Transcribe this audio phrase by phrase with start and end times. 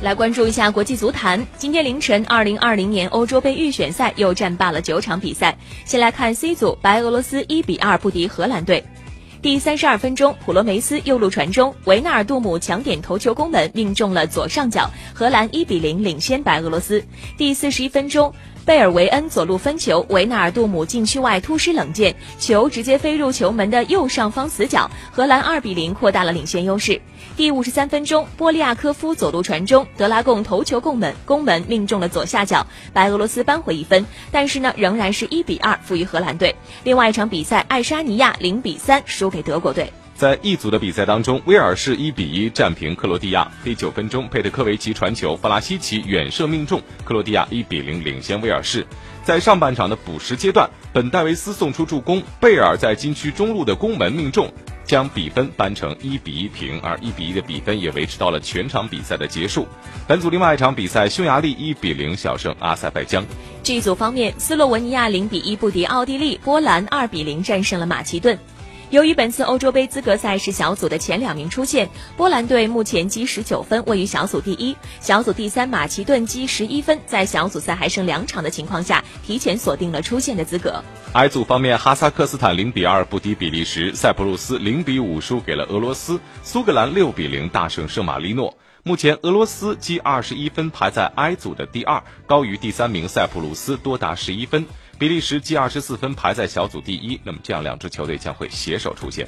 [0.00, 1.44] 来关注一下国际足坛。
[1.56, 5.56] 今天凌晨，二零二零年欧洲杯预选赛又战罢了九场比赛。
[5.84, 8.84] 先来看 C 组，白俄罗斯一比二不敌荷兰队。
[9.40, 17.04] 第三十二分钟，普罗梅斯右路传中，维纳尔杜姆抢点头球攻门，命中了左上角，荷兰一比零领先白俄罗斯。
[17.36, 18.34] 第四十一分钟。
[18.64, 27.00] 贝尔维恩左路分球，维纳尔杜姆禁区外突施冷箭，球直接飞入球门的右上方死角，荷兰二比零扩大了领先优势。
[27.34, 36.54] 第五十三分钟，波利亚科夫左路传中，德拉贡头球攻门，攻门命中了左下角，白俄罗斯扳回一分，但是呢，仍然是一比二负于荷兰队。
[36.84, 39.92] 另外一场比赛，爱沙尼亚零比三输给德国队。
[40.14, 43.48] 在一组的比赛当中，威尔士一比一战平克罗地亚。
[43.62, 48.84] 第九分钟，佩特科维奇传球，弗拉西奇远射命中，克罗地亚一比零领先威尔士。
[49.22, 54.50] 在上半场的补时阶段，本戴维斯送出助攻，贝尔在禁区中路的攻门命中，
[54.84, 56.80] 将比分扳成一比一平。
[56.80, 59.68] 而一比一的比分也维持到了全场比赛的结束。
[60.08, 63.24] 本组另外一场比赛，匈牙利一比零小胜阿塞拜疆。
[63.62, 68.36] 这一组方面，斯洛文尼亚零比一不敌奥地利，波兰二比零战胜了马其顿。
[68.90, 74.74] 由于本次欧洲杯资格赛是小组的前两名出线，波兰队目前积十九分，位于小组第一。
[74.98, 80.82] 小组第三马其顿积十一分，在小组赛还剩两场的情况下，提前锁定了出线的资格。
[81.12, 88.56] I 组方面，哈萨克斯坦零比二不敌比利时，塞浦路斯零比五输给了俄罗斯，苏格兰六比零大胜圣马力诺。
[88.84, 94.64] 目前俄罗斯积二十一分，排在 I 组的第二，高于第三名塞浦路斯多达十一分。
[94.98, 97.20] 比利时积二十四分，排在小组第一。
[97.22, 99.26] 那么，这样两支球队将会携手出现。